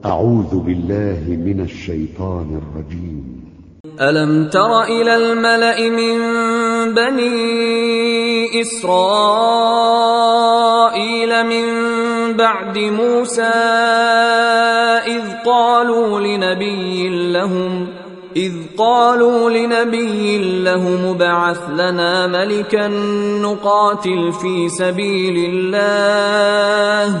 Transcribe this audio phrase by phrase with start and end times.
[0.00, 3.42] أعوذ بالله من الشيطان الرجيم.
[4.00, 6.18] ألم تر إلى الملأ من
[6.94, 9.72] بني إسرائيل
[11.46, 11.66] من
[12.36, 13.42] بعد موسى
[15.06, 17.86] إذ قالوا لنبي لهم
[18.36, 22.88] إذ قالوا لنبي له مبعث لنا ملكا
[23.42, 27.20] نقاتل في سبيل الله.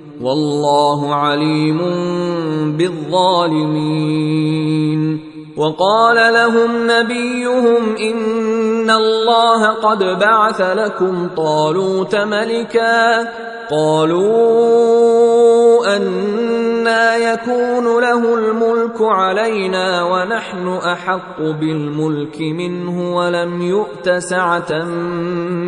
[0.23, 1.79] والله عليم
[2.77, 4.21] بالظالمين.
[5.57, 13.27] وقال لهم نبيهم إن الله قد بعث لكم طالوت ملكا.
[13.71, 14.27] قالوا
[15.97, 18.70] أنا يكون له الملك
[19.01, 24.85] علينا ونحن أحق بالملك منه ولم يؤت سعة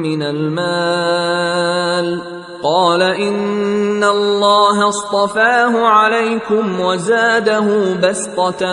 [0.03, 2.21] من المال.
[2.63, 8.63] قال إن الله اصطفاه عليكم وزاده بسطة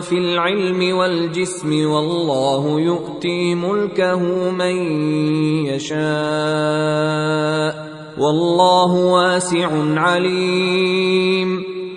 [0.00, 4.76] في العلم والجسم والله يؤتي ملكه من
[5.66, 6.10] يشاء.
[8.18, 11.29] والله واسع عليم.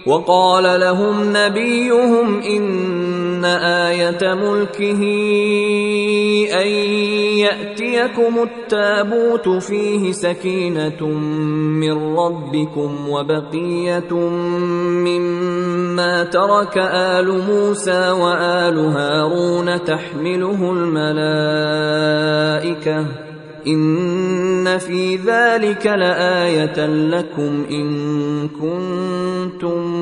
[0.05, 5.01] وقال لهم نبيهم إن آية ملكه
[6.61, 6.67] أن
[7.37, 11.07] يأتيكم التابوت فيه سكينة
[11.79, 14.13] من ربكم وبقية
[15.07, 22.03] مما ترك آل موسى وآل هارون تحمله الملائكة
[23.67, 29.92] إن في ذلك لآية لكم إن كنتم